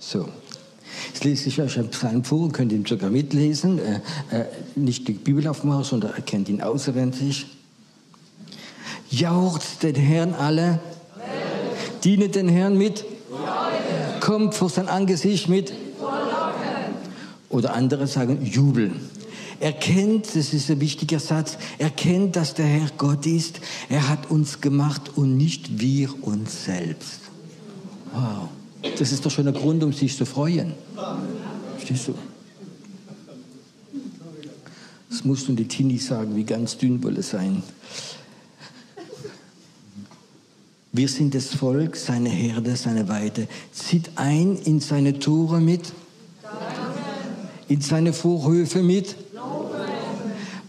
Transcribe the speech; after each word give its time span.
So. 0.00 0.28
Jetzt 1.08 1.24
lese 1.24 1.48
ich 1.48 1.60
euch 1.60 1.78
einen 1.78 1.90
Psalm 1.90 2.24
vor, 2.24 2.50
könnt 2.50 2.72
ihn 2.72 2.84
sogar 2.84 3.10
mitlesen. 3.10 3.78
Äh, 3.78 4.00
äh, 4.30 4.46
nicht 4.74 5.06
die 5.06 5.12
Bibel 5.12 5.46
aufmachen, 5.46 5.84
sondern 5.84 6.14
erkennt 6.14 6.48
ihn 6.48 6.62
auswendig. 6.62 7.46
Jaucht 9.10 9.82
den 9.82 9.94
Herrn 9.94 10.34
alle, 10.34 10.80
dienet 12.02 12.34
den 12.34 12.48
Herrn 12.48 12.78
mit, 12.78 13.04
kommt 14.20 14.54
vor 14.54 14.70
sein 14.70 14.88
Angesicht 14.88 15.48
mit, 15.48 15.72
oder 17.48 17.74
andere 17.74 18.06
sagen 18.06 18.44
jubeln. 18.44 19.10
Erkennt, 19.58 20.26
das 20.34 20.54
ist 20.54 20.70
ein 20.70 20.80
wichtiger 20.80 21.20
Satz, 21.20 21.58
erkennt, 21.78 22.36
dass 22.36 22.54
der 22.54 22.66
Herr 22.66 22.88
Gott 22.96 23.26
ist. 23.26 23.60
Er 23.90 24.08
hat 24.08 24.30
uns 24.30 24.60
gemacht 24.60 25.10
und 25.16 25.36
nicht 25.36 25.80
wir 25.80 26.26
uns 26.26 26.64
selbst. 26.64 27.20
Wow. 28.14 28.48
Das 28.98 29.12
ist 29.12 29.24
doch 29.24 29.30
schon 29.30 29.48
ein 29.48 29.54
Grund, 29.54 29.82
um 29.82 29.92
sich 29.92 30.16
zu 30.16 30.24
freuen. 30.24 30.72
Verstehst 31.76 32.08
du? 32.08 32.14
Das 35.08 35.24
musst 35.24 35.48
du 35.48 35.52
die 35.52 35.66
Tini 35.66 35.98
sagen, 35.98 36.36
wie 36.36 36.44
ganz 36.44 36.78
dünn 36.78 37.02
wolle 37.02 37.22
sein. 37.22 37.62
Wir 40.92 41.08
sind 41.08 41.34
das 41.34 41.46
Volk, 41.46 41.96
seine 41.96 42.30
Herde, 42.30 42.74
seine 42.74 43.08
Weide. 43.08 43.46
Zieht 43.72 44.10
ein 44.16 44.56
in 44.56 44.80
seine 44.80 45.18
Tore 45.18 45.60
mit, 45.60 45.92
in 47.68 47.80
seine 47.80 48.12
Vorhöfe 48.12 48.82
mit, 48.82 49.14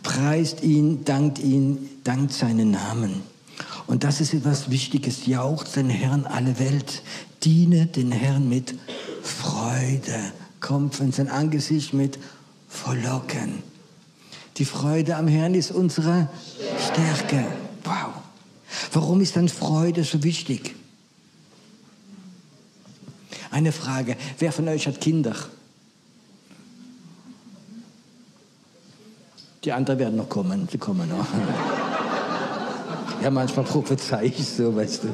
preist 0.04 0.64
ihn, 0.64 1.04
dankt 1.06 1.40
ihn, 1.40 1.90
dankt 2.04 2.34
seinen 2.34 2.72
Namen. 2.72 3.31
Und 3.88 4.04
das 4.04 4.22
ist 4.22 4.34
etwas 4.34 4.70
Wichtiges. 4.70 5.26
Jaucht 5.26 5.76
den 5.76 5.90
Herrn 5.90 6.26
alle 6.26 6.60
Welt. 6.60 7.04
Diene 7.44 7.88
den 7.88 8.12
Herrn 8.12 8.48
mit 8.48 8.76
Freude. 9.24 10.32
Kommt 10.60 10.96
von 10.96 11.12
sein 11.12 11.28
Angesicht 11.28 11.94
mit 11.94 12.20
Verlocken. 12.70 13.64
Die 14.58 14.66
Freude 14.66 15.16
am 15.16 15.28
Herrn 15.28 15.56
ist 15.56 15.72
unsere 15.72 16.30
Stärke. 16.78 17.46
Wow. 17.84 18.14
Warum 18.94 19.22
ist 19.22 19.36
dann 19.36 19.50
Freude 19.50 20.04
so 20.04 20.24
wichtig? 20.24 20.76
Eine 23.50 23.72
Frage. 23.72 24.16
Wer 24.40 24.52
von 24.52 24.68
euch 24.68 24.88
hat 24.88 25.02
Kinder? 25.02 25.36
Die 29.64 29.72
anderen 29.72 30.00
werden 30.00 30.16
noch 30.16 30.30
kommen. 30.30 30.68
Sie 30.72 30.78
kommen 30.78 31.10
noch. 31.10 31.28
Ja, 33.22 33.30
manchmal 33.30 33.66
prophezei 33.66 34.26
ich 34.26 34.48
so, 34.48 34.76
weißt 34.76 35.04
du. 35.04 35.08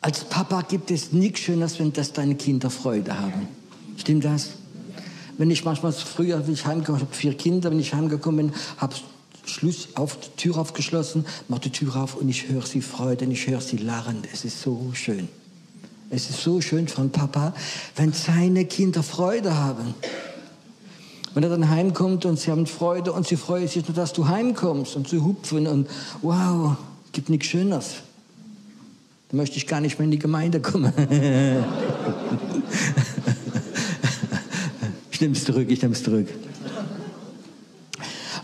Als 0.00 0.24
Papa 0.24 0.62
gibt 0.62 0.90
es 0.90 1.12
nichts 1.12 1.40
Schöneres, 1.40 1.78
wenn 1.78 1.92
das 1.92 2.12
deine 2.12 2.34
Kinder 2.34 2.70
Freude 2.70 3.18
haben. 3.18 3.48
Stimmt 3.96 4.24
das? 4.24 4.50
Wenn 5.38 5.50
ich 5.50 5.64
manchmal 5.64 5.92
früher, 5.92 6.46
wie 6.46 6.52
ich 6.52 6.66
heimgekommen 6.66 7.00
habe, 7.00 7.14
vier 7.14 7.34
Kinder, 7.34 7.70
wenn 7.70 7.80
ich 7.80 7.94
heimgekommen 7.94 8.48
bin, 8.48 8.56
habe 8.76 8.94
Schluss 9.46 9.88
auf 9.94 10.18
die 10.18 10.28
Tür 10.36 10.58
aufgeschlossen, 10.58 11.24
mache 11.48 11.62
die 11.62 11.70
Tür 11.70 11.96
auf 11.96 12.16
und 12.16 12.28
ich 12.28 12.48
höre 12.48 12.66
sie 12.66 12.82
Freude 12.82 13.24
und 13.24 13.30
ich 13.30 13.46
höre 13.46 13.60
sie 13.60 13.78
lachen. 13.78 14.22
Es 14.32 14.44
ist 14.44 14.60
so 14.60 14.90
schön. 14.92 15.28
Es 16.10 16.30
ist 16.30 16.42
so 16.42 16.60
schön 16.60 16.88
von 16.88 17.10
Papa, 17.10 17.54
wenn 17.96 18.12
seine 18.12 18.64
Kinder 18.64 19.02
Freude 19.02 19.56
haben. 19.56 19.94
Wenn 21.34 21.42
er 21.42 21.50
dann 21.50 21.68
heimkommt 21.68 22.24
und 22.24 22.38
sie 22.38 22.50
haben 22.50 22.66
Freude 22.66 23.12
und 23.12 23.26
sie 23.26 23.36
freuen 23.36 23.68
sich 23.68 23.86
nur, 23.86 23.94
dass 23.94 24.12
du 24.12 24.28
heimkommst 24.28 24.96
und 24.96 25.08
sie 25.08 25.20
hupfen 25.20 25.66
und 25.66 25.88
wow, 26.22 26.76
gibt 27.12 27.28
nichts 27.28 27.46
Schöneres. 27.46 27.96
Da 29.30 29.36
möchte 29.36 29.56
ich 29.56 29.66
gar 29.66 29.80
nicht 29.80 29.98
mehr 29.98 30.04
in 30.04 30.10
die 30.10 30.18
Gemeinde 30.18 30.60
kommen. 30.60 30.92
ich 35.10 35.20
nehme 35.20 35.34
es 35.34 35.44
zurück, 35.44 35.66
ich 35.68 35.82
nehme 35.82 35.94
es 35.94 36.02
zurück. 36.02 36.28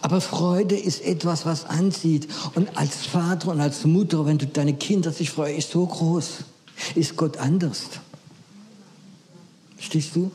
Aber 0.02 0.20
Freude 0.20 0.76
ist 0.76 1.02
etwas, 1.02 1.46
was 1.46 1.64
anzieht. 1.64 2.28
Und 2.54 2.76
als 2.76 3.06
Vater 3.06 3.48
und 3.52 3.60
als 3.60 3.86
Mutter, 3.86 4.26
wenn 4.26 4.36
du 4.36 4.46
deine 4.46 4.74
Kinder 4.74 5.10
sich 5.10 5.30
freuen, 5.30 5.56
ist 5.56 5.70
so 5.70 5.86
groß. 5.86 6.40
Ist 6.94 7.16
Gott 7.16 7.38
anders. 7.38 7.84
Stehst 9.78 10.14
du? 10.14 10.30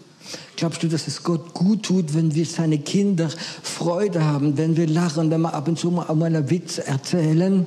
Glaubst 0.59 0.83
du, 0.83 0.89
dass 0.89 1.07
es 1.07 1.23
Gott 1.23 1.53
gut 1.53 1.83
tut, 1.83 2.13
wenn 2.13 2.35
wir 2.35 2.45
seine 2.45 2.79
Kinder 2.79 3.29
Freude 3.63 4.25
haben, 4.25 4.57
wenn 4.57 4.75
wir 4.75 4.87
lachen, 4.87 5.31
wenn 5.31 5.39
wir 5.39 5.53
ab 5.53 5.69
und 5.69 5.79
zu 5.79 5.89
mal 5.89 6.09
einen 6.09 6.49
Witz 6.49 6.79
erzählen? 6.79 7.65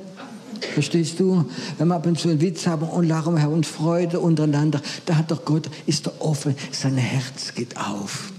Verstehst 0.75 1.19
du? 1.19 1.43
Wenn 1.79 1.87
wir 1.87 1.95
ab 1.95 2.05
und 2.05 2.19
zu 2.19 2.29
einen 2.29 2.39
Witz 2.39 2.67
haben 2.67 2.87
und 2.87 3.07
lachen 3.07 3.35
und 3.47 3.65
Freude 3.65 4.19
untereinander, 4.19 4.79
da 5.07 5.15
hat 5.15 5.31
doch 5.31 5.43
Gott, 5.43 5.71
ist 5.87 6.05
doch 6.05 6.13
offen, 6.19 6.55
sein 6.71 6.95
Herz 6.97 7.55
geht 7.55 7.77
auf. 7.77 8.31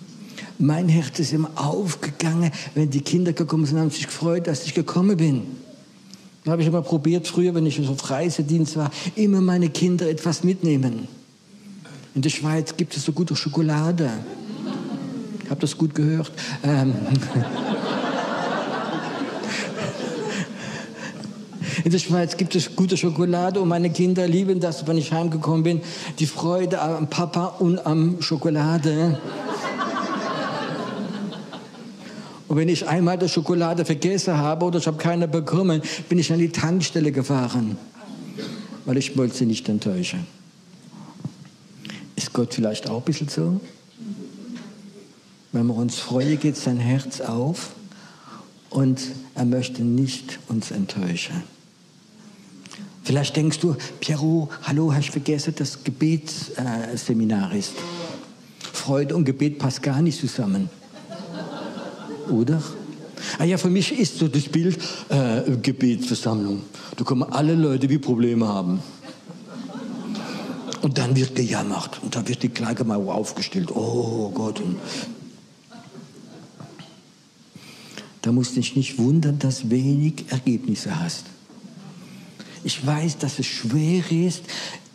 Mein 0.61 0.89
Herz 0.89 1.19
ist 1.19 1.33
immer 1.33 1.51
aufgegangen, 1.57 2.53
wenn 2.77 2.91
die 2.91 3.01
Kinder 3.01 3.33
gekommen 3.33 3.67
sind, 3.67 3.81
haben 3.81 3.91
sich 3.91 4.07
gefreut, 4.07 4.47
dass 4.47 4.67
ich 4.67 4.75
gekommen 4.75 5.17
bin. 5.17 5.43
Da 6.45 6.53
habe 6.53 6.63
ich 6.63 6.69
immer 6.69 6.83
probiert, 6.83 7.27
früher, 7.27 7.57
wenn 7.57 7.67
ich 7.67 7.81
auf 7.89 8.09
Reisedienst 8.09 8.77
war, 8.77 8.93
immer 9.17 9.41
meine 9.41 9.69
Kinder 9.69 10.09
etwas 10.09 10.45
mitnehmen. 10.45 11.09
In 12.15 12.23
der 12.23 12.31
Schweiz 12.31 12.77
gibt 12.77 12.97
es 12.97 13.05
so 13.05 13.11
gute 13.11 13.35
Schokolade. 13.35 14.09
Habe 15.55 15.61
das 15.61 15.79
gut 15.79 15.95
gehört. 15.95 16.33
Ähm 16.65 16.93
In 21.85 21.93
der 21.93 21.99
Schweiz 22.01 22.37
gibt 22.37 22.57
es 22.57 22.75
gute 22.75 22.97
Schokolade 22.97 23.61
und 23.61 23.69
meine 23.69 23.89
Kinder 23.91 24.27
lieben 24.27 24.59
das, 24.59 24.85
wenn 24.89 24.99
ich 24.99 25.13
heimgekommen 25.13 25.63
bin, 25.63 25.81
die 26.19 26.27
Freude 26.27 26.81
am 26.83 27.09
Papa 27.09 27.55
und 27.61 27.87
am 27.87 28.21
Schokolade. 28.21 29.21
Und 32.49 32.57
wenn 32.57 32.69
ich 32.69 32.89
einmal 32.89 33.17
die 33.17 33.29
Schokolade 33.29 33.85
vergessen 33.85 34.37
habe 34.37 34.67
oder 34.67 34.81
ich 34.81 34.89
habe 34.89 34.97
keine 34.97 35.29
bekommen, 35.29 35.83
bin 36.09 36.19
ich 36.19 36.33
an 36.33 36.41
die 36.41 36.49
Tankstelle 36.49 37.13
gefahren, 37.13 37.79
weil 38.87 38.97
ich 38.97 39.17
wollte 39.17 39.37
sie 39.37 39.47
nicht 39.47 39.69
enttäuschen. 39.69 40.27
Ist 42.17 42.33
Gott 42.33 42.55
vielleicht 42.55 42.91
auch 42.91 42.97
ein 42.97 43.05
bisschen 43.05 43.29
so? 43.29 43.61
Wenn 45.55 45.69
wir 45.69 45.77
uns 45.77 46.01
freuen, 46.01 46.41
geht 46.41 46.57
sein 46.57 46.79
Herz 46.79 47.21
auf 47.21 47.71
und 48.71 49.01
er 49.37 49.45
möchte 49.45 49.85
nicht 49.85 50.41
uns 50.49 50.73
enttäuschen. 50.73 51.45
Vielleicht 53.05 53.37
denkst 53.37 53.61
du, 53.61 53.77
Piero, 54.01 54.49
hallo, 54.65 54.93
hast 54.93 55.07
du 55.07 55.13
vergessen, 55.13 55.55
dass 55.55 55.85
Gebetsseminar 55.85 57.55
ist. 57.55 57.71
Freude 58.73 59.15
und 59.15 59.27
Gebet 59.27 59.61
passt 59.61 59.81
gar 59.81 60.03
nicht 60.03 60.19
zusammen. 60.19 60.69
Oder? 62.29 62.61
Ah 63.39 63.45
ja, 63.45 63.57
für 63.57 63.71
mich 63.71 63.97
ist 63.97 64.19
so 64.19 64.27
das 64.27 64.49
Bild 64.49 64.77
äh, 65.09 65.57
Gebetsversammlung. 65.63 66.63
Da 66.97 67.05
kommen 67.05 67.33
alle 67.33 67.55
Leute, 67.55 67.87
die 67.87 67.99
Probleme 67.99 68.49
haben. 68.49 68.81
Und 70.83 70.99
dann 70.99 71.15
wird 71.15 71.37
gejammert 71.37 72.01
und 72.03 72.17
da 72.17 72.27
wird 72.27 72.43
die 72.43 72.49
Klagemauer 72.49 73.15
aufgestellt. 73.15 73.71
Oh 73.73 74.33
Gott. 74.35 74.61
Und 74.61 74.79
da 78.25 78.33
musst 78.33 78.53
du 78.53 78.61
dich 78.61 78.75
nicht 78.75 78.99
wundern, 78.99 79.39
dass 79.39 79.69
wenig 79.69 80.25
Ergebnisse 80.31 80.99
hast. 80.99 81.25
Ich 82.65 82.85
weiß, 82.85 83.19
dass 83.19 83.39
es 83.39 83.45
schwer 83.45 84.03
ist, 84.11 84.45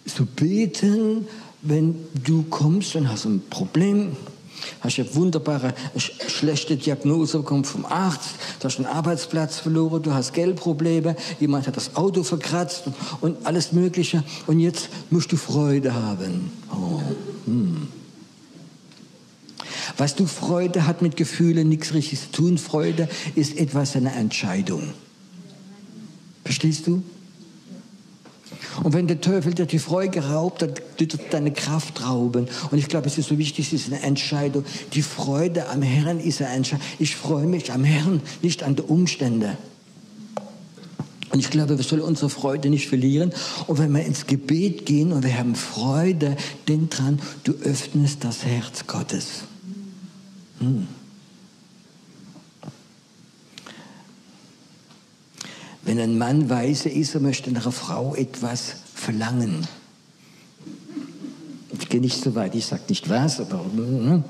zu 0.06 0.26
beten, 0.26 1.28
wenn 1.62 1.94
du 2.24 2.42
kommst 2.50 2.96
und 2.96 3.08
hast 3.08 3.26
ein 3.26 3.44
Problem 3.48 4.18
hast 4.82 5.00
eine 5.00 5.16
wunderbare, 5.16 5.74
schlechte 5.96 6.76
Diagnose 6.76 7.38
bekommen 7.38 7.66
vom 7.66 7.86
Arzt, 7.86 8.32
du 8.60 8.66
hast 8.66 8.78
einen 8.78 8.88
Arbeitsplatz 8.88 9.60
verloren, 9.60 10.02
du 10.02 10.14
hast 10.14 10.34
Geldprobleme, 10.34 11.16
jemand 11.40 11.68
hat 11.68 11.78
das 11.78 11.96
Auto 11.96 12.24
verkratzt 12.24 12.84
und 13.22 13.46
alles 13.46 13.72
Mögliche 13.72 14.24
und 14.48 14.60
jetzt 14.60 14.90
musst 15.12 15.32
du 15.32 15.38
Freude 15.38 15.94
haben. 15.94 16.52
Oh. 16.72 17.02
Hm. 17.46 17.88
Weißt 20.00 20.18
du, 20.18 20.26
Freude 20.28 20.88
hat 20.88 21.02
mit 21.02 21.18
Gefühlen 21.18 21.68
nichts 21.68 21.94
richtig 21.94 22.22
zu 22.22 22.32
tun. 22.32 22.58
Freude 22.58 23.10
ist 23.36 23.58
etwas 23.58 23.98
eine 23.98 24.14
Entscheidung. 24.14 24.82
Verstehst 26.46 26.88
du? 26.88 27.04
Und 28.82 28.94
wenn 28.94 29.08
der 29.08 29.20
Teufel 29.20 29.54
dir 29.54 29.66
die 29.66 29.78
Freude 29.78 30.24
raubt, 30.24 30.62
dann 30.62 30.72
wird 30.98 31.16
er 31.16 31.20
deine 31.32 31.52
Kraft 31.52 32.02
rauben. 32.02 32.48
Und 32.72 32.78
ich 32.78 32.88
glaube, 32.88 33.08
es 33.08 33.18
ist 33.18 33.28
so 33.28 33.38
wichtig, 33.38 33.74
es 33.74 33.74
ist 33.74 33.92
eine 33.92 34.02
Entscheidung. 34.02 34.64
Die 34.94 35.02
Freude 35.02 35.68
am 35.68 35.82
Herrn 35.82 36.22
ist 36.22 36.42
eine 36.42 36.52
Entscheidung. 36.56 36.86
Ich 36.98 37.18
freue 37.18 37.46
mich 37.46 37.74
am 37.74 37.84
Herrn, 37.84 38.22
nicht 38.42 38.64
an 38.64 38.78
den 38.78 38.86
Umständen. 38.86 39.58
Und 41.32 41.40
ich 41.40 41.50
glaube, 41.50 41.78
wir 41.78 41.84
sollen 41.84 42.04
unsere 42.04 42.30
Freude 42.30 42.70
nicht 42.70 42.88
verlieren. 42.88 43.34
Und 43.68 43.80
wenn 43.80 43.92
wir 43.92 44.06
ins 44.06 44.28
Gebet 44.28 44.86
gehen 44.86 45.12
und 45.12 45.26
wir 45.26 45.38
haben 45.38 45.56
Freude, 45.56 46.38
denk 46.70 46.92
dran, 46.92 47.20
du 47.44 47.52
öffnest 47.52 48.24
das 48.24 48.46
Herz 48.46 48.88
Gottes. 48.88 49.44
Hm. 50.60 50.88
Wenn 55.84 56.00
ein 56.00 56.18
Mann 56.18 56.50
weise 56.50 56.90
ist, 56.90 57.16
er 57.16 57.22
möchte 57.22 57.52
nach 57.52 57.64
einer 57.64 57.72
Frau 57.72 58.14
etwas 58.14 58.76
verlangen. 58.94 59.68
Ich 61.72 61.90
gehe 61.90 62.02
nicht 62.02 62.22
so 62.22 62.36
weit, 62.36 62.54
ich 62.56 62.66
sage 62.66 62.84
nicht 62.90 63.10
was, 63.10 63.40
aber. 63.40 63.64
Hm. 63.64 64.24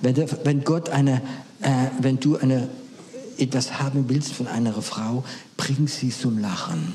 Wenn, 0.00 0.14
der, 0.14 0.44
wenn 0.44 0.62
Gott 0.62 0.88
eine, 0.90 1.20
äh, 1.60 1.88
wenn 2.00 2.20
du 2.20 2.36
eine, 2.36 2.68
etwas 3.38 3.80
haben 3.80 4.08
willst 4.08 4.32
von 4.32 4.46
einer 4.46 4.72
Frau, 4.80 5.24
bring 5.56 5.88
sie 5.88 6.10
zum 6.10 6.38
Lachen. 6.38 6.94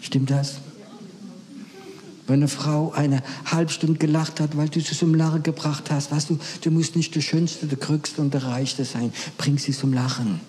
Stimmt 0.00 0.30
das? 0.30 0.56
Wenn 2.30 2.38
eine 2.38 2.48
Frau 2.48 2.92
eine 2.92 3.24
halbe 3.44 3.72
Stunde 3.72 3.98
gelacht 3.98 4.38
hat, 4.38 4.56
weil 4.56 4.68
du 4.68 4.78
sie 4.78 4.96
zum 4.96 5.16
Lachen 5.16 5.42
gebracht 5.42 5.90
hast, 5.90 6.12
weißt 6.12 6.30
du, 6.30 6.38
du 6.60 6.70
musst 6.70 6.94
nicht 6.94 7.12
der 7.16 7.22
Schönste, 7.22 7.66
der 7.66 7.76
Krückste 7.76 8.20
und 8.22 8.32
der 8.32 8.44
Reichste 8.44 8.84
sein. 8.84 9.12
Bring 9.36 9.58
sie 9.58 9.72
zum 9.72 9.92
Lachen. 9.92 10.40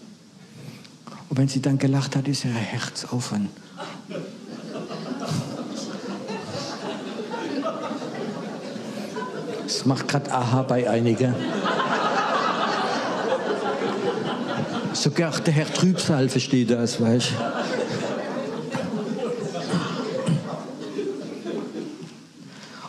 Und 1.30 1.38
wenn 1.39 1.48
sie 1.48 1.60
dann 1.60 1.80
gelacht 1.80 2.16
hat, 2.16 2.28
ist 2.28 2.45
ihr 2.45 2.54
Herz 2.54 3.07
offen. 3.10 3.50
Es 9.66 9.84
macht 9.84 10.07
gerade 10.07 10.31
Aha 10.31 10.62
bei 10.62 10.88
einigen. 10.88 11.34
Sogar 14.94 15.31
der 15.39 15.54
Herr 15.54 15.74
Trübsal 15.74 16.30
versteht 16.30 16.69
das, 16.69 17.01
weißt 17.01 17.31
du. 17.31 17.81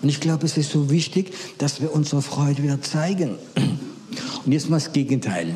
Und 0.03 0.09
ich 0.09 0.21
glaube, 0.21 0.47
es 0.47 0.57
ist 0.57 0.71
so 0.73 0.91
wichtig, 0.91 1.33
dass 1.59 1.81
wir 1.81 1.95
unsere 1.95 2.23
Freude 2.23 2.63
wieder 2.63 2.83
zeigen. 2.83 3.37
Und 4.45 4.53
jetzt 4.53 4.69
mal 4.69 4.77
das 4.77 4.93
Gegenteil. 4.93 5.55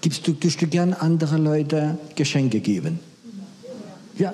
Gibst 0.00 0.26
du, 0.26 0.32
du 0.32 0.66
gern 0.66 0.94
andere 0.94 1.36
Leute 1.36 1.98
Geschenke 2.16 2.60
geben? 2.60 2.98
Ja. 4.18 4.32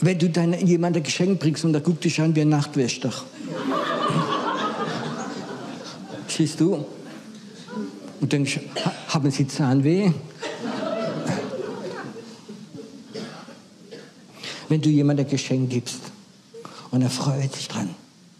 Wenn 0.00 0.18
du 0.18 0.28
dann 0.28 0.52
jemandem 0.66 1.00
ein 1.00 1.04
Geschenk 1.04 1.40
bringst 1.40 1.64
und 1.64 1.72
der 1.72 1.80
guckt 1.80 2.04
dich 2.04 2.20
an 2.20 2.36
wie 2.36 2.42
ein 2.42 2.50
Nachtwächter. 2.50 3.12
Siehst 6.28 6.60
du? 6.60 6.84
Und 8.20 8.32
denkst, 8.32 8.60
haben 9.08 9.30
sie 9.30 9.48
Zahnweh? 9.48 10.12
Wenn 14.68 14.80
du 14.80 14.88
jemandem 14.88 15.26
ein 15.26 15.30
Geschenk 15.30 15.70
gibst 15.70 16.00
und 16.90 17.02
er 17.02 17.10
freut 17.10 17.54
sich 17.54 17.68
dran, 17.68 17.90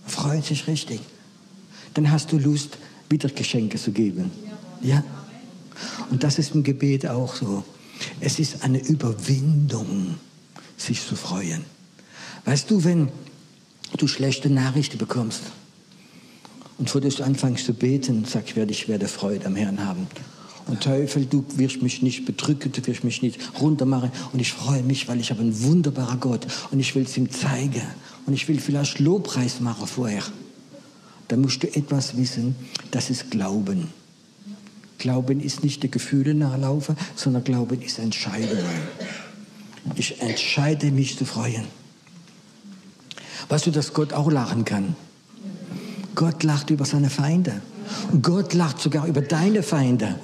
er 0.04 0.10
freut 0.10 0.44
sich 0.44 0.66
richtig, 0.66 1.00
dann 1.94 2.10
hast 2.10 2.32
du 2.32 2.38
Lust, 2.38 2.78
wieder 3.08 3.28
Geschenke 3.28 3.78
zu 3.78 3.92
geben. 3.92 4.30
Ja? 4.82 5.04
Und 6.10 6.24
das 6.24 6.38
ist 6.38 6.54
im 6.54 6.62
Gebet 6.62 7.06
auch 7.06 7.34
so. 7.34 7.64
Es 8.20 8.38
ist 8.38 8.62
eine 8.62 8.78
Überwindung, 8.78 10.16
sich 10.76 11.06
zu 11.06 11.16
freuen. 11.16 11.64
Weißt 12.44 12.70
du, 12.70 12.84
wenn 12.84 13.08
du 13.96 14.06
schlechte 14.06 14.50
Nachrichten 14.50 14.98
bekommst 14.98 15.42
und 16.78 16.90
vor 16.90 17.00
du 17.00 17.24
anfängst 17.24 17.64
zu 17.64 17.74
beten, 17.74 18.24
sagst, 18.24 18.56
werde 18.56 18.72
ich 18.72 18.88
werde 18.88 19.08
Freude 19.08 19.46
am 19.46 19.56
Herrn 19.56 19.84
haben. 19.86 20.06
Und 20.66 20.82
Teufel, 20.82 21.26
du 21.26 21.44
wirst 21.56 21.82
mich 21.82 22.00
nicht 22.02 22.24
bedrücken, 22.24 22.72
du 22.72 22.86
wirst 22.86 23.04
mich 23.04 23.20
nicht 23.20 23.38
runtermachen. 23.60 24.10
Und 24.32 24.40
ich 24.40 24.52
freue 24.52 24.82
mich, 24.82 25.08
weil 25.08 25.20
ich 25.20 25.30
habe 25.30 25.42
einen 25.42 25.62
wunderbaren 25.62 26.20
Gott. 26.20 26.46
Und 26.70 26.80
ich 26.80 26.94
will 26.94 27.02
es 27.02 27.16
ihm 27.16 27.30
zeigen. 27.30 27.82
Und 28.26 28.32
ich 28.32 28.48
will 28.48 28.58
vielleicht 28.58 28.98
Lobpreis 28.98 29.60
machen 29.60 29.86
vorher. 29.86 30.22
Da 31.28 31.36
musst 31.36 31.62
du 31.62 31.74
etwas 31.74 32.16
wissen, 32.16 32.56
das 32.90 33.10
ist 33.10 33.30
Glauben. 33.30 33.88
Glauben 34.98 35.40
ist 35.40 35.62
nicht 35.62 35.82
die 35.82 35.90
Gefühle 35.90 36.34
nachlaufen, 36.34 36.96
sondern 37.14 37.44
Glauben 37.44 37.82
ist 37.82 37.98
Entscheidung. 37.98 38.58
Ich 39.96 40.20
entscheide 40.22 40.90
mich 40.90 41.18
zu 41.18 41.26
freuen. 41.26 41.64
Weißt 43.50 43.66
du, 43.66 43.70
dass 43.70 43.92
Gott 43.92 44.14
auch 44.14 44.30
lachen 44.30 44.64
kann? 44.64 44.96
Gott 46.14 46.42
lacht 46.42 46.70
über 46.70 46.86
seine 46.86 47.10
Feinde. 47.10 47.60
Gott 48.22 48.54
lacht 48.54 48.80
sogar 48.80 49.06
über 49.06 49.20
deine 49.20 49.62
Feinde 49.62 50.18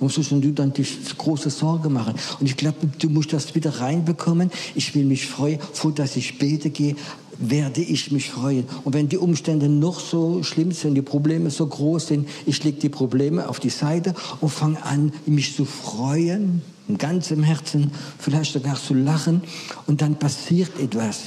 musst 0.00 0.18
du 0.18 0.52
dann 0.52 0.72
dich 0.72 0.98
große 1.16 1.50
Sorge 1.50 1.88
machen. 1.88 2.14
Und 2.40 2.46
ich 2.46 2.56
glaube, 2.56 2.78
du 2.98 3.08
musst 3.08 3.32
das 3.32 3.54
wieder 3.54 3.80
reinbekommen. 3.80 4.50
Ich 4.74 4.94
will 4.94 5.04
mich 5.04 5.26
freuen, 5.26 5.58
vor 5.72 5.92
dass 5.92 6.16
ich 6.16 6.38
bete 6.38 6.70
gehe, 6.70 6.96
werde 7.38 7.80
ich 7.80 8.10
mich 8.10 8.30
freuen. 8.30 8.64
Und 8.84 8.94
wenn 8.94 9.08
die 9.08 9.16
Umstände 9.16 9.68
noch 9.68 10.00
so 10.00 10.42
schlimm 10.42 10.72
sind, 10.72 10.94
die 10.94 11.02
Probleme 11.02 11.50
so 11.50 11.66
groß 11.66 12.08
sind, 12.08 12.28
ich 12.46 12.62
lege 12.64 12.78
die 12.80 12.88
Probleme 12.88 13.48
auf 13.48 13.60
die 13.60 13.70
Seite 13.70 14.14
und 14.40 14.50
fange 14.50 14.82
an, 14.82 15.12
mich 15.26 15.54
zu 15.54 15.64
freuen, 15.64 16.62
in 16.88 16.98
ganzem 16.98 17.42
Herzen, 17.42 17.92
vielleicht 18.18 18.52
sogar 18.52 18.76
zu 18.76 18.94
lachen. 18.94 19.42
Und 19.86 20.00
dann 20.02 20.18
passiert 20.18 20.78
etwas. 20.80 21.20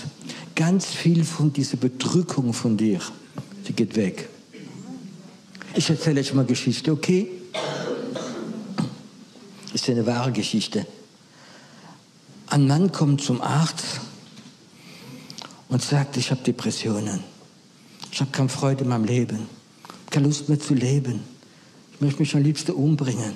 Ganz 0.56 0.86
viel 0.86 1.24
von 1.24 1.54
dieser 1.54 1.78
Bedrückung 1.78 2.54
von 2.54 2.76
dir, 2.76 3.00
sie 3.66 3.74
geht 3.74 3.96
weg. 3.96 4.28
Ich 5.76 5.90
erzähle 5.90 6.20
euch 6.20 6.34
mal 6.34 6.46
Geschichte, 6.46 6.92
okay? 6.92 7.30
Ist 9.74 9.90
eine 9.90 10.06
wahre 10.06 10.32
Geschichte. 10.32 10.86
Ein 12.48 12.68
Mann 12.68 12.92
kommt 12.92 13.22
zum 13.22 13.42
Arzt 13.42 14.02
und 15.70 15.82
sagt, 15.82 16.18
ich 16.18 16.32
habe 16.32 16.42
Depressionen. 16.44 17.24
Ich 18.12 18.20
habe 18.20 18.32
keine 18.32 18.50
Freude 18.50 18.84
in 18.84 18.90
meinem 18.90 19.06
Leben, 19.06 19.48
keine 20.10 20.28
Lust 20.28 20.50
mehr 20.50 20.60
zu 20.60 20.74
leben. 20.74 21.22
Ich 21.94 22.02
möchte 22.02 22.20
mich 22.20 22.36
am 22.36 22.44
liebsten 22.44 22.72
umbringen. 22.74 23.34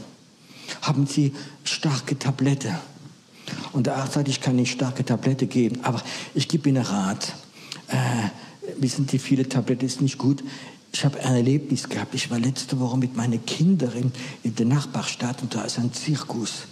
Haben 0.81 1.07
Sie 1.07 1.33
starke 1.63 2.19
Tablette? 2.19 2.77
Und 3.71 3.87
der 3.87 3.95
Arzt 3.95 4.13
sagt, 4.13 4.27
ich 4.27 4.41
kann 4.41 4.57
nicht 4.57 4.73
starke 4.73 5.05
Tablette 5.05 5.47
geben, 5.47 5.79
aber 5.83 6.01
ich 6.33 6.47
gebe 6.47 6.67
Ihnen 6.67 6.83
Rat. 6.83 7.33
Äh, 7.87 8.29
wissen 8.77 9.07
Sie, 9.07 9.19
viele 9.19 9.47
Tabletten 9.47 9.85
ist 9.85 10.01
nicht 10.01 10.17
gut. 10.17 10.43
Ich 10.95 11.03
habe 11.03 11.19
ein 11.19 11.35
Erlebnis 11.35 11.89
gehabt. 11.89 12.15
Ich 12.15 12.31
war 12.31 12.39
letzte 12.39 12.79
Woche 12.79 12.97
mit 12.97 13.17
meinen 13.17 13.45
Kindern 13.45 14.13
in 14.43 14.55
der 14.55 14.65
Nachbarstadt 14.65 15.41
und 15.41 15.53
da 15.53 15.63
ist 15.63 15.77
ein 15.77 15.91
Zirkus. 15.91 16.67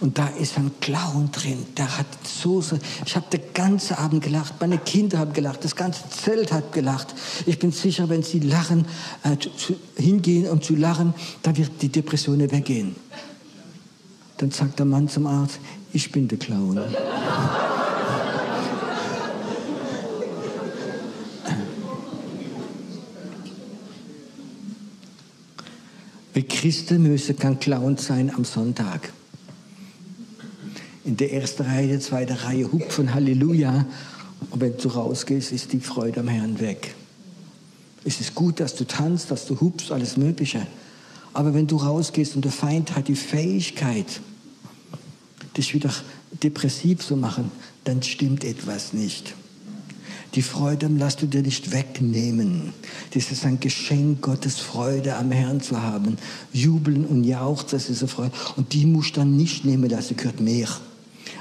Und 0.00 0.18
da 0.18 0.26
ist 0.26 0.58
ein 0.58 0.72
Clown 0.80 1.30
drin, 1.30 1.64
der 1.76 1.96
hat 1.96 2.06
Soße. 2.26 2.80
Ich 3.06 3.14
habe 3.14 3.26
den 3.30 3.40
ganzen 3.54 3.94
Abend 3.94 4.24
gelacht, 4.24 4.54
meine 4.60 4.78
Kinder 4.78 5.18
haben 5.18 5.32
gelacht, 5.32 5.64
das 5.64 5.76
ganze 5.76 6.02
Zelt 6.10 6.50
hat 6.50 6.72
gelacht. 6.72 7.14
Ich 7.46 7.60
bin 7.60 7.70
sicher, 7.70 8.08
wenn 8.08 8.24
sie 8.24 8.40
lachen, 8.40 8.84
äh, 9.22 9.36
zu, 9.36 9.76
hingehen 9.96 10.50
und 10.50 10.64
zu 10.64 10.74
lachen, 10.74 11.14
dann 11.44 11.56
wird 11.56 11.70
die 11.82 11.88
Depression 11.88 12.40
weggehen. 12.40 12.96
Dann 14.38 14.50
sagt 14.50 14.80
der 14.80 14.86
Mann 14.86 15.08
zum 15.08 15.28
Arzt, 15.28 15.60
ich 15.92 16.10
bin 16.10 16.26
der 16.26 16.38
Clown. 16.38 16.80
Christen 26.62 27.02
müssen 27.02 27.36
kein 27.36 27.58
Clown 27.58 27.96
sein 27.96 28.32
am 28.32 28.44
Sonntag. 28.44 29.12
In 31.04 31.16
der 31.16 31.32
ersten 31.32 31.64
Reihe, 31.64 31.98
zweite 31.98 32.44
Reihe 32.44 32.70
hupfen 32.70 33.12
Halleluja. 33.12 33.84
Und 34.48 34.60
wenn 34.60 34.76
du 34.76 34.88
rausgehst, 34.88 35.50
ist 35.50 35.72
die 35.72 35.80
Freude 35.80 36.20
am 36.20 36.28
Herrn 36.28 36.60
weg. 36.60 36.94
Es 38.04 38.20
ist 38.20 38.36
gut, 38.36 38.60
dass 38.60 38.76
du 38.76 38.84
tanzt, 38.84 39.32
dass 39.32 39.44
du 39.46 39.60
hupst, 39.60 39.90
alles 39.90 40.16
Mögliche. 40.16 40.64
Aber 41.32 41.52
wenn 41.52 41.66
du 41.66 41.78
rausgehst 41.78 42.36
und 42.36 42.44
der 42.44 42.52
Feind 42.52 42.94
hat 42.94 43.08
die 43.08 43.16
Fähigkeit, 43.16 44.20
dich 45.56 45.74
wieder 45.74 45.92
depressiv 46.44 47.00
zu 47.00 47.16
machen, 47.16 47.50
dann 47.82 48.04
stimmt 48.04 48.44
etwas 48.44 48.92
nicht. 48.92 49.34
Die 50.34 50.42
Freude 50.42 50.88
lass 50.88 51.16
du 51.16 51.26
dir 51.26 51.42
nicht 51.42 51.72
wegnehmen. 51.72 52.72
Das 53.12 53.30
ist 53.30 53.44
ein 53.44 53.60
Geschenk 53.60 54.22
Gottes, 54.22 54.60
Freude 54.60 55.16
am 55.16 55.30
Herrn 55.30 55.60
zu 55.60 55.82
haben. 55.82 56.16
Jubeln 56.52 57.04
und 57.04 57.24
jauchzen, 57.24 57.72
das 57.72 57.90
ist 57.90 58.00
eine 58.00 58.08
Freude. 58.08 58.32
Und 58.56 58.72
die 58.72 58.86
musst 58.86 59.16
du 59.16 59.20
dann 59.20 59.36
nicht 59.36 59.66
nehmen 59.66 59.90
lassen, 59.90 60.16
gehört 60.16 60.40
mehr. 60.40 60.68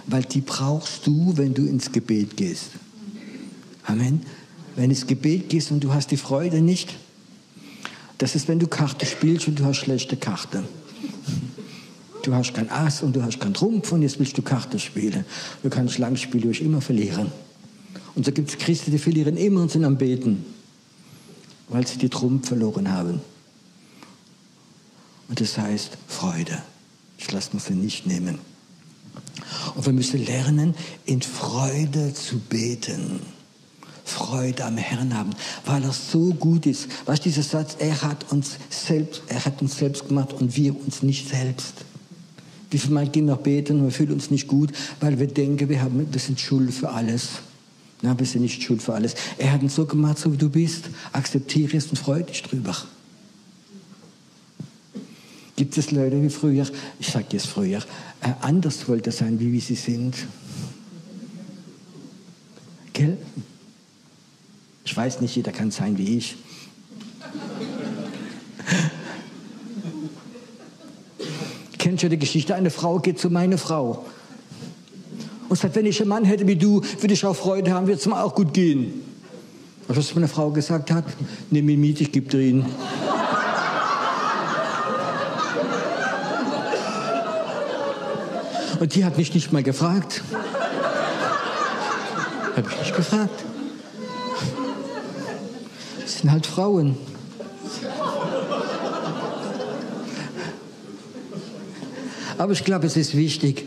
Weil 0.07 0.23
die 0.23 0.41
brauchst 0.41 1.07
du, 1.07 1.33
wenn 1.37 1.53
du 1.53 1.65
ins 1.65 1.91
Gebet 1.91 2.35
gehst. 2.35 2.71
Amen. 3.85 4.21
Wenn 4.75 4.89
ins 4.89 5.07
Gebet 5.07 5.49
gehst 5.49 5.71
und 5.71 5.81
du 5.81 5.93
hast 5.93 6.11
die 6.11 6.17
Freude 6.17 6.61
nicht, 6.61 6.93
das 8.17 8.35
ist, 8.35 8.47
wenn 8.49 8.59
du 8.59 8.67
Karte 8.67 9.05
spielst 9.05 9.47
und 9.47 9.59
du 9.59 9.65
hast 9.65 9.77
schlechte 9.77 10.17
Karte. 10.17 10.63
Du 12.23 12.35
hast 12.35 12.53
kein 12.53 12.69
Ass 12.69 13.01
und 13.01 13.15
du 13.15 13.23
hast 13.23 13.39
keinen 13.39 13.53
Trumpf 13.53 13.91
und 13.93 14.01
jetzt 14.01 14.19
willst 14.19 14.37
du 14.37 14.41
Karte 14.41 14.79
spielen. 14.79 15.25
Du 15.63 15.69
kannst 15.69 15.97
Langspiel 15.97 16.41
durch 16.41 16.61
immer 16.61 16.81
verlieren. 16.81 17.31
Und 18.15 18.25
so 18.25 18.31
gibt 18.31 18.49
es 18.49 18.57
Christen, 18.57 18.91
die 18.91 18.97
verlieren 18.97 19.37
immer 19.37 19.61
und 19.61 19.71
sind 19.71 19.85
am 19.85 19.97
Beten, 19.97 20.45
weil 21.69 21.87
sie 21.87 21.97
die 21.97 22.09
Trumpf 22.09 22.47
verloren 22.47 22.91
haben. 22.91 23.21
Und 25.29 25.39
das 25.39 25.57
heißt 25.57 25.97
Freude. 26.07 26.61
Ich 27.17 27.31
lasse 27.31 27.51
mir 27.53 27.61
sie 27.61 27.73
nicht 27.73 28.05
nehmen. 28.05 28.39
Und 29.75 29.85
wir 29.85 29.93
müssen 29.93 30.25
lernen, 30.25 30.75
in 31.05 31.21
Freude 31.21 32.13
zu 32.13 32.39
beten. 32.39 33.21
Freude 34.03 34.65
am 34.65 34.75
Herrn 34.77 35.15
haben, 35.15 35.29
weil 35.65 35.83
er 35.83 35.93
so 35.93 36.33
gut 36.33 36.65
ist. 36.65 36.87
Weißt 37.05 37.23
du, 37.23 37.29
dieser 37.29 37.43
Satz, 37.43 37.77
er 37.79 38.01
hat 38.01 38.29
uns 38.31 38.57
selbst, 38.69 39.21
er 39.27 39.45
hat 39.45 39.61
uns 39.61 39.77
selbst 39.77 40.07
gemacht 40.09 40.33
und 40.33 40.57
wir 40.57 40.77
uns 40.77 41.01
nicht 41.01 41.29
selbst. 41.29 41.85
Wie 42.71 42.77
viel 42.77 42.91
Mal 42.91 43.07
gehen 43.07 43.27
wir 43.27 43.37
beten 43.37 43.79
und 43.79 43.83
wir 43.85 43.91
fühlen 43.91 44.11
uns 44.11 44.31
nicht 44.31 44.47
gut, 44.47 44.71
weil 44.99 45.19
wir 45.19 45.27
denken, 45.27 45.69
wir, 45.69 45.81
haben, 45.81 46.11
wir 46.11 46.19
sind 46.19 46.39
schuld 46.39 46.73
für 46.73 46.89
alles. 46.89 47.29
Na, 48.01 48.15
bist 48.15 48.33
du 48.33 48.39
nicht 48.39 48.63
schuld 48.63 48.81
für 48.81 48.93
alles. 48.93 49.13
Er 49.37 49.51
hat 49.51 49.61
uns 49.61 49.75
so 49.75 49.85
gemacht, 49.85 50.17
so 50.17 50.33
wie 50.33 50.37
du 50.37 50.49
bist. 50.49 50.85
Akzeptiere 51.11 51.77
es 51.77 51.85
und 51.87 51.97
freue 51.97 52.23
dich 52.23 52.41
drüber. 52.41 52.75
Gibt 55.55 55.77
es 55.77 55.91
Leute 55.91 56.23
wie 56.23 56.29
früher, 56.29 56.65
ich 56.99 57.07
sage 57.07 57.25
jetzt 57.33 57.45
früher, 57.45 57.77
äh, 58.21 58.33
anders 58.41 58.87
wollte 58.87 59.11
sein, 59.11 59.39
wie, 59.39 59.59
sie 59.59 59.75
sind? 59.75 60.15
Gell? 62.93 63.19
Ich 64.83 64.97
weiß 64.97 65.21
nicht, 65.21 65.35
jeder 65.35 65.51
kann 65.51 65.69
sein 65.69 65.99
wie 65.99 66.17
ich. 66.17 66.37
Kennst 71.77 72.01
du 72.01 72.09
die 72.09 72.17
Geschichte? 72.17 72.55
Eine 72.55 72.71
Frau 72.71 72.97
geht 72.97 73.19
zu 73.19 73.29
meiner 73.29 73.59
Frau 73.59 74.07
und 75.51 75.57
sagt, 75.57 75.75
wenn 75.75 75.85
ich 75.85 75.99
einen 75.99 76.07
Mann 76.07 76.23
hätte 76.23 76.47
wie 76.47 76.55
du, 76.55 76.81
würde 77.01 77.13
ich 77.13 77.25
auch 77.25 77.35
Freude 77.35 77.73
haben, 77.73 77.85
würde 77.85 77.99
es 77.99 78.05
mir 78.05 78.23
auch 78.23 78.33
gut 78.33 78.53
gehen. 78.53 79.03
Und 79.85 79.97
was 79.97 80.15
meine 80.15 80.29
Frau 80.29 80.49
gesagt 80.49 80.91
hat, 80.91 81.03
nimm 81.49 81.67
ihn 81.67 81.81
mit, 81.81 81.99
ich 81.99 82.09
gebe 82.09 82.29
dir 82.29 82.39
ihn. 82.39 82.65
Und 88.79 88.95
die 88.95 89.03
hat 89.03 89.17
mich 89.17 89.33
nicht 89.33 89.51
mal 89.51 89.61
gefragt. 89.61 90.23
Habe 92.55 92.69
ich 92.71 92.79
nicht 92.79 92.95
gefragt. 92.95 93.43
Das 96.01 96.19
sind 96.19 96.31
halt 96.31 96.45
Frauen. 96.45 96.95
Aber 102.37 102.53
ich 102.53 102.63
glaube, 102.63 102.87
es 102.87 102.95
ist 102.95 103.17
wichtig. 103.17 103.65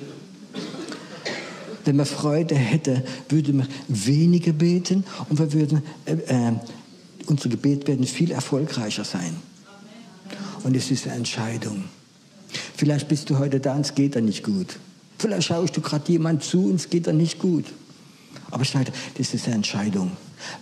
Wenn 1.84 1.96
man 1.96 2.06
Freude 2.06 2.54
hätte, 2.54 3.04
würde 3.28 3.52
man 3.52 3.68
weniger 3.88 4.52
beten 4.52 5.04
und 5.28 5.38
wir 5.38 5.52
würden, 5.52 5.82
äh, 6.06 6.12
äh, 6.12 6.52
unser 7.26 7.48
Gebet 7.48 7.86
werden 7.86 8.06
viel 8.06 8.30
erfolgreicher 8.30 9.04
sein. 9.04 9.36
Und 10.62 10.76
es 10.76 10.90
ist 10.90 11.06
eine 11.06 11.16
Entscheidung. 11.16 11.84
Vielleicht 12.76 13.08
bist 13.08 13.28
du 13.30 13.38
heute 13.38 13.60
da 13.60 13.74
und 13.74 13.82
es 13.82 13.94
geht 13.94 14.16
dann 14.16 14.24
nicht 14.24 14.42
gut. 14.42 14.78
Vielleicht 15.18 15.48
schaust 15.48 15.76
du 15.76 15.80
gerade 15.80 16.10
jemand 16.10 16.42
zu 16.42 16.66
und 16.66 16.76
es 16.76 16.90
geht 16.90 17.06
dann 17.06 17.16
nicht 17.16 17.38
gut. 17.38 17.64
Aber 18.50 18.64
sage, 18.64 18.92
das 19.16 19.34
ist 19.34 19.46
eine 19.46 19.56
Entscheidung. 19.56 20.12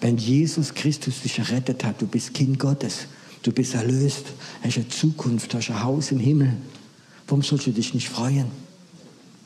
Wenn 0.01 0.17
Jesus 0.17 0.75
Christus 0.75 1.23
dich 1.23 1.39
errettet 1.39 1.85
hat, 1.85 2.01
du 2.01 2.07
bist 2.07 2.35
Kind 2.35 2.59
Gottes, 2.59 3.07
du 3.43 3.53
bist 3.53 3.75
erlöst, 3.75 4.25
hast 4.63 4.77
eine 4.77 4.89
Zukunft, 4.89 5.55
hast 5.55 5.71
ein 5.71 5.83
Haus 5.83 6.13
im 6.13 6.19
Himmel. 6.19 6.57
Warum 7.27 7.43
sollst 7.43 7.67
du 7.67 7.71
dich 7.73 7.95
nicht 7.95 8.09
freuen? 8.09 8.47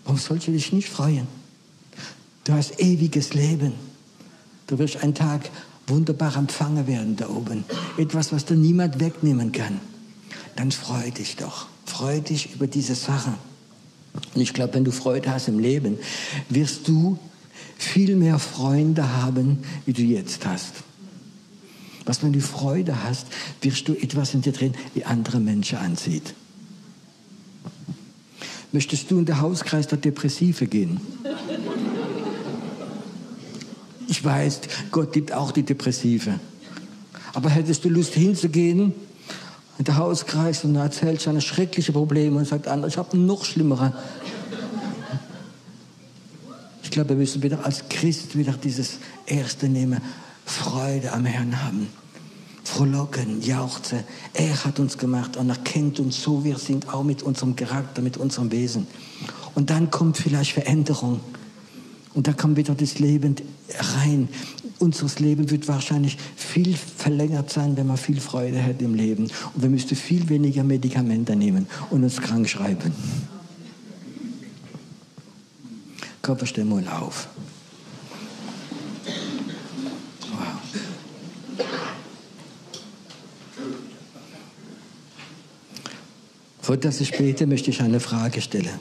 Warum 0.05 0.19
sollst 0.19 0.49
du 0.49 0.53
dich 0.53 0.73
nicht 0.73 0.89
freuen? 0.89 1.27
Du 2.47 2.53
hast 2.53 2.79
ewiges 2.79 3.35
Leben. 3.35 3.73
Du 4.69 4.79
wirst 4.79 5.03
einen 5.03 5.15
Tag 5.15 5.51
wunderbar 5.89 6.37
empfangen 6.37 6.87
werden 6.87 7.17
da 7.17 7.29
oben. 7.29 7.65
Etwas, 7.99 8.33
was 8.33 8.45
dir 8.45 8.55
niemand 8.55 9.01
wegnehmen 9.01 9.51
kann. 9.51 9.81
Dann 10.55 10.71
freu 10.71 11.11
dich 11.11 11.35
doch. 11.35 11.67
Freu 11.87 12.21
dich 12.21 12.55
über 12.55 12.69
diese 12.69 12.95
Sache. 12.95 13.35
Und 14.33 14.41
ich 14.41 14.55
glaube, 14.55 14.75
wenn 14.75 14.85
du 14.85 14.93
Freude 14.93 15.33
hast 15.33 15.49
im 15.49 15.59
Leben, 15.59 15.99
wirst 16.49 16.87
du 16.87 17.19
viel 17.77 18.15
mehr 18.15 18.39
Freunde 18.39 19.17
haben, 19.17 19.59
wie 19.85 19.93
du 19.93 20.03
jetzt 20.03 20.47
hast. 20.47 20.75
Was, 22.05 22.23
wenn 22.23 22.33
du 22.33 22.41
Freude 22.41 23.03
hast, 23.03 23.27
wirst 23.61 23.89
du 23.89 23.95
etwas 23.95 24.35
in 24.35 24.43
dir 24.43 24.53
drin, 24.53 24.73
wie 24.95 25.05
andere 25.05 25.41
Menschen 25.41 25.79
ansieht. 25.79 26.35
Möchtest 28.71 29.11
du 29.11 29.19
in 29.19 29.25
den 29.25 29.41
Hauskreis 29.41 29.89
der 29.89 29.99
Depressive 29.99 30.69
gehen? 30.69 31.01
Ich 34.09 34.25
weiß, 34.25 34.61
Gott 34.91 35.13
gibt 35.13 35.33
auch 35.33 35.53
die 35.53 35.63
Depressive. 35.63 36.39
Aber 37.35 37.51
hättest 37.51 37.85
du 37.85 37.89
Lust 37.89 38.15
hinzugehen 38.15 38.95
in 39.79 39.85
den 39.85 39.97
Hauskreis 39.97 40.65
und 40.65 40.75
erzählt 40.77 41.21
seine 41.21 41.41
schrecklichen 41.41 41.93
Probleme 41.93 42.39
und 42.39 42.47
sagt, 42.47 42.67
ich 42.87 42.97
habe 42.97 43.19
noch 43.19 43.45
schlimmere. 43.45 43.93
Ich 46.83 46.91
glaube, 46.91 47.11
wir 47.11 47.17
müssen 47.17 47.43
wieder 47.43 47.65
als 47.65 47.89
Christ 47.91 48.39
wieder 48.39 48.53
dieses 48.53 48.99
Erste 49.27 49.69
nehmen, 49.69 50.01
Freude 50.47 51.13
am 51.13 51.27
Herrn 51.27 51.63
haben. 51.63 51.89
Frohlocken, 52.65 53.43
jauchzen. 53.43 54.01
Er 54.33 54.65
hat 54.65 54.81
uns 54.81 54.99
gemacht 54.99 55.37
und 55.37 55.49
er 55.49 55.57
kennt 55.57 56.01
uns 56.01 56.23
so, 56.23 56.43
wir 56.45 56.59
sind 56.59 56.93
auch 56.93 57.05
mit 57.05 57.23
unserem 57.23 57.55
Charakter, 57.55 58.03
mit 58.03 58.17
unserem 58.17 58.51
Wesen. 58.51 58.87
Und 59.55 59.71
dann 59.71 59.91
kommt 59.91 60.17
vielleicht 60.17 60.53
Veränderung. 60.53 61.21
Und 62.17 62.27
da 62.27 62.33
kommt 62.33 62.57
wieder 62.57 62.75
das 62.75 62.99
Leben 62.99 63.37
rein. 63.99 64.31
Unser 64.79 65.07
Leben 65.23 65.51
wird 65.51 65.69
wahrscheinlich 65.69 66.17
viel 66.35 66.75
verlängert 66.75 67.51
sein, 67.51 67.77
wenn 67.77 67.87
man 67.87 67.99
viel 67.99 68.21
Freude 68.21 68.65
hat 68.65 68.81
im 68.81 68.95
Leben. 68.95 69.25
Und 69.25 69.63
wir 69.63 69.69
müssten 69.69 69.95
viel 69.97 70.27
weniger 70.31 70.65
Medikamente 70.65 71.37
nehmen 71.37 71.67
und 71.91 72.05
uns 72.05 72.19
krank 72.19 72.49
schreiben. 72.49 72.91
Körper, 76.23 76.47
stell 76.47 76.65
auf. 76.89 77.29
Vor 86.63 86.79
dass 86.79 87.03
ich 87.03 87.13
bete, 87.13 87.47
möchte 87.47 87.71
ich 87.71 87.83
eine 87.83 88.01
Frage 88.01 88.41
stellen. 88.41 88.81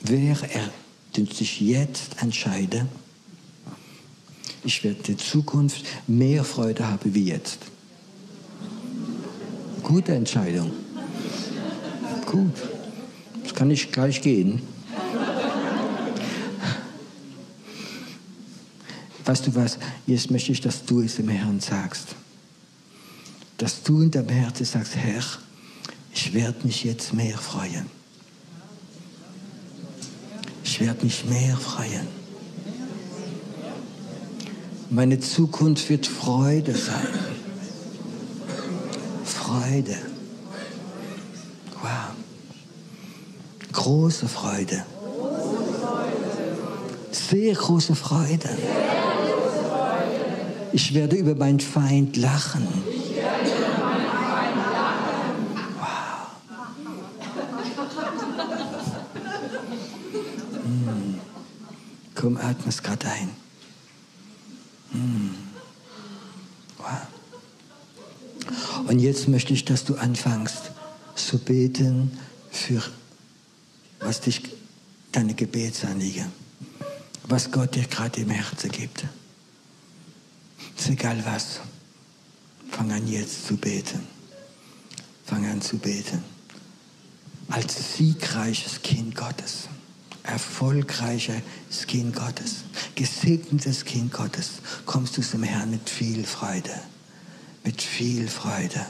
Wer 0.00 0.36
er 0.50 0.70
sich 1.16 1.60
jetzt 1.60 2.20
entscheide, 2.20 2.86
ich 4.64 4.82
werde 4.82 5.12
in 5.12 5.18
Zukunft 5.18 5.84
mehr 6.06 6.42
Freude 6.42 6.88
haben 6.88 7.14
wie 7.14 7.24
jetzt. 7.24 7.58
Gute 9.82 10.14
Entscheidung. 10.14 10.72
Gut. 12.24 12.54
Das 13.42 13.54
kann 13.54 13.70
ich 13.70 13.92
gleich 13.92 14.22
gehen. 14.22 14.62
Weißt 19.26 19.46
du 19.46 19.54
was? 19.54 19.78
Jetzt 20.06 20.30
möchte 20.30 20.52
ich, 20.52 20.60
dass 20.60 20.84
du 20.84 21.00
es 21.00 21.16
dem 21.16 21.28
Herrn 21.28 21.60
sagst. 21.60 22.08
Dass 23.58 23.82
du 23.82 24.02
in 24.02 24.10
deinem 24.10 24.28
Herzen 24.30 24.64
sagst, 24.64 24.96
Herr, 24.96 25.22
ich 26.12 26.32
werde 26.32 26.66
mich 26.66 26.84
jetzt 26.84 27.12
mehr 27.12 27.36
freuen. 27.36 27.86
Ich 30.74 30.80
werde 30.80 31.04
mich 31.04 31.24
mehr 31.26 31.56
freuen. 31.56 32.08
Meine 34.90 35.20
Zukunft 35.20 35.88
wird 35.88 36.04
Freude 36.04 36.74
sein. 36.74 37.14
Freude. 39.24 39.96
Wow. 41.80 42.16
Große 43.70 44.26
Freude. 44.26 44.84
Sehr 47.12 47.54
große 47.54 47.94
Freude. 47.94 48.48
Ich 50.72 50.92
werde 50.92 51.14
über 51.14 51.36
meinen 51.36 51.60
Feind 51.60 52.16
lachen. 52.16 52.66
Komm, 62.24 62.38
atme 62.38 62.70
es 62.70 62.82
gerade 62.82 63.06
ein. 63.06 63.28
Hm. 64.92 65.34
Wow. 66.78 68.88
Und 68.88 68.98
jetzt 68.98 69.28
möchte 69.28 69.52
ich, 69.52 69.66
dass 69.66 69.84
du 69.84 69.96
anfängst 69.96 70.70
zu 71.16 71.36
beten 71.36 72.18
für 72.50 72.82
was 74.00 74.22
dich, 74.22 74.40
deine 75.12 75.34
Gebetsanliegen, 75.34 76.32
was 77.24 77.50
Gott 77.50 77.74
dir 77.74 77.86
gerade 77.86 78.22
im 78.22 78.30
Herzen 78.30 78.70
gibt. 78.70 79.04
Ist 80.78 80.88
egal 80.88 81.22
was. 81.26 81.60
Fang 82.70 82.90
an 82.90 83.06
jetzt 83.06 83.46
zu 83.46 83.58
beten. 83.58 84.00
Fang 85.26 85.44
an 85.44 85.60
zu 85.60 85.76
beten. 85.76 86.24
Als 87.48 87.98
siegreiches 87.98 88.80
Kind 88.80 89.14
Gottes 89.14 89.68
erfolgreiches 90.24 91.86
Kind 91.86 92.16
Gottes, 92.16 92.64
gesegnetes 92.94 93.84
Kind 93.84 94.12
Gottes, 94.12 94.52
kommst 94.86 95.16
du 95.16 95.22
zum 95.22 95.42
Herrn 95.42 95.70
mit 95.70 95.88
viel 95.88 96.24
Freude. 96.24 96.74
Mit 97.62 97.80
viel 97.80 98.26
Freude. 98.28 98.86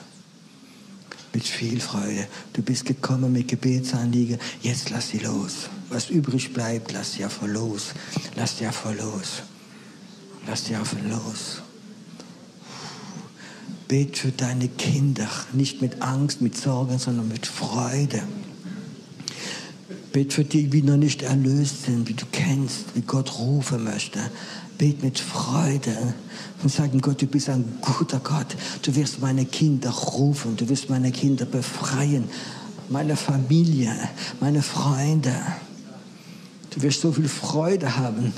Mit 1.33 1.45
viel 1.45 1.81
Freude. 1.81 2.29
Du 2.53 2.63
bist 2.63 2.87
gekommen 2.87 3.33
mit 3.33 3.49
Gebetsanliegen, 3.49 4.39
jetzt 4.63 4.91
lass 4.91 5.09
sie 5.09 5.19
los. 5.19 5.69
Was 5.91 6.09
übrig 6.09 6.53
bleibt, 6.53 6.93
lass 6.93 7.15
sie 7.15 7.25
einfach 7.25 7.47
los. 7.47 7.93
Lass 8.37 8.59
sie 8.59 8.67
einfach 8.67 8.95
los. 8.95 9.43
Lass 10.47 10.65
sie 10.65 10.77
einfach 10.77 11.03
los. 11.03 11.63
Bet 13.89 14.19
für 14.19 14.31
deine 14.31 14.69
Kinder, 14.69 15.29
nicht 15.53 15.83
mit 15.83 16.01
Angst, 16.01 16.41
mit 16.41 16.57
Sorgen, 16.57 16.99
sondern 16.99 17.29
mit 17.29 17.47
Freude. 17.47 18.23
Bet 20.15 20.33
für 20.33 20.45
die, 20.45 20.69
die 20.69 20.83
noch 20.83 20.97
nicht 20.97 21.23
erlöst 21.23 21.87
sind, 21.87 22.09
wie 22.09 22.13
du 22.13 22.25
kennst, 22.31 22.95
wie 22.95 23.01
Gott 23.01 23.37
rufen 23.41 23.83
möchte. 23.83 24.21
Bet 24.79 25.03
mit 25.03 25.19
Freude 25.19 26.15
und 26.63 26.69
sagen, 26.71 27.01
Gott, 27.01 27.21
du 27.21 27.27
bist 27.27 27.49
ein 27.49 27.65
guter 27.81 28.21
Gott. 28.21 28.47
Du 28.83 28.95
wirst 28.95 29.21
meine 29.21 29.45
Kinder 29.45 29.91
rufen, 29.91 30.57
du 30.57 30.69
wirst 30.69 30.89
meine 30.89 31.11
Kinder 31.11 31.47
befreien, 31.47 32.29
meine 32.89 33.17
Familie, 33.17 33.93
meine 34.39 34.63
Freunde. 34.63 35.35
Du 36.71 36.81
wirst 36.83 37.01
so 37.01 37.11
viel 37.11 37.29
Freude 37.29 37.97
haben. 37.97 38.33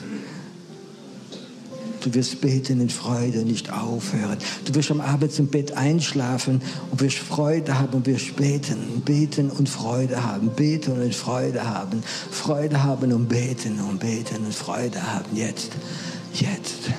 Du 2.07 2.15
wirst 2.15 2.41
beten 2.41 2.81
in 2.81 2.89
Freude 2.89 3.39
nicht 3.39 3.73
aufhören. 3.73 4.39
Du 4.65 4.77
wirst 4.77 4.93
am 4.93 5.01
Abend 5.01 5.37
im 5.41 5.49
Bett 5.49 5.73
einschlafen 5.73 6.63
und 6.93 7.01
wirst 7.01 7.19
Freude 7.19 7.81
haben 7.81 7.95
und 7.95 8.07
wirst 8.07 8.37
beten. 8.37 9.03
Beten 9.05 9.51
und 9.51 9.69
Freude 9.69 10.23
haben. 10.23 10.51
Beten 10.51 11.03
und 11.03 11.13
Freude 11.17 11.69
haben. 11.69 12.05
Freude 12.31 12.85
haben 12.85 13.13
und 13.13 13.29
beten 13.29 13.81
und 13.81 13.99
beten 13.99 14.45
und 14.45 14.55
Freude 14.55 15.03
haben. 15.03 15.35
Jetzt. 15.35 15.73
Jetzt. 16.33 16.91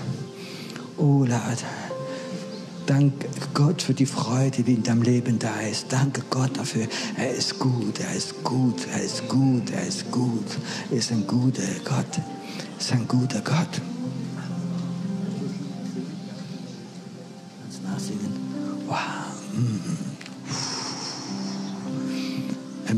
Oh, 0.98 1.24
Lord. 1.24 1.64
Danke 2.86 3.30
Gott 3.54 3.82
für 3.82 3.94
die 3.94 4.06
Freude, 4.06 4.62
die 4.62 4.74
in 4.74 4.84
deinem 4.84 5.04
Leben 5.04 5.40
da 5.40 5.58
ist. 5.62 5.86
Danke 5.88 6.22
Gott 6.30 6.58
dafür. 6.58 6.88
Er 7.18 7.34
ist 7.34 7.60
gut, 7.60 8.02
er 8.02 8.14
ist 8.14 8.44
gut, 8.44 8.86
er 8.94 9.04
ist 9.04 9.30
gut, 9.30 9.72
er 9.72 9.88
ist 9.88 10.12
gut. 10.12 10.58
Er 10.92 10.98
ist 10.98 11.14
ein 11.14 11.26
guter 11.26 11.64
Gott. 11.86 12.18
Er 12.18 12.78
ist 12.78 12.92
ein 12.92 13.08
guter 13.08 13.40
Gott. 13.40 13.82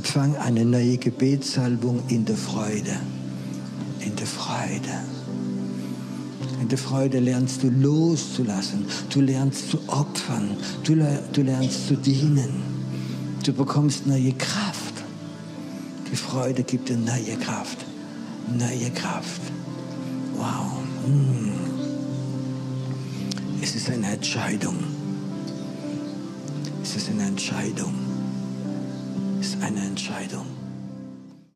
Empfang 0.09 0.35
eine 0.37 0.65
neue 0.65 0.97
Gebetssalbung 0.97 2.01
in 2.07 2.25
der 2.25 2.35
Freude. 2.35 2.97
In 3.99 4.15
der 4.15 4.25
Freude. 4.25 5.03
In 6.59 6.67
der 6.67 6.79
Freude 6.79 7.19
lernst 7.19 7.61
du 7.61 7.69
loszulassen. 7.69 8.87
Du 9.11 9.21
lernst 9.21 9.69
zu 9.69 9.77
opfern. 9.85 10.57
Du, 10.83 10.95
du 10.95 11.41
lernst 11.43 11.89
zu 11.89 11.95
dienen. 11.95 12.49
Du 13.45 13.53
bekommst 13.53 14.07
neue 14.07 14.33
Kraft. 14.33 14.95
Die 16.11 16.15
Freude 16.15 16.63
gibt 16.63 16.89
dir 16.89 16.97
neue 16.97 17.37
Kraft. 17.39 17.85
Neue 18.51 18.89
Kraft. 18.89 19.41
Wow. 20.37 20.71
Hm. 21.05 21.51
Es 23.61 23.75
ist 23.75 23.91
eine 23.91 24.07
Entscheidung. 24.13 24.77
Es 26.81 26.95
ist 26.95 27.09
eine 27.11 27.27
Entscheidung. 27.27 28.08
Ist 29.39 29.63
eine 29.63 29.79
Entscheidung. 29.79 30.58